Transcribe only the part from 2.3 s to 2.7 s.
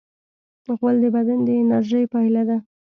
ده.